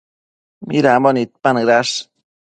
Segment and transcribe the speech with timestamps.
[0.67, 1.95] Midambo nidpanëdash?